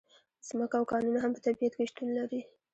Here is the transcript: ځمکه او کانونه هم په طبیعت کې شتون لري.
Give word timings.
ځمکه 0.47 0.75
او 0.79 0.85
کانونه 0.91 1.19
هم 1.21 1.31
په 1.35 1.41
طبیعت 1.45 1.73
کې 1.77 1.89
شتون 1.91 2.07
لري. 2.17 2.41